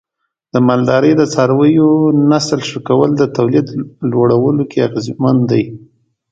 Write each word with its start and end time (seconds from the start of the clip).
د 0.53 0.55
مالدارۍ 0.67 1.11
د 1.17 1.23
څارویو 1.33 1.89
نسل 2.31 2.59
ښه 2.69 2.79
کول 2.87 3.09
د 3.17 3.23
تولید 3.37 3.67
لوړولو 4.11 4.63
کې 4.71 4.85
اغیزمن 4.87 5.37
دی. 5.51 5.63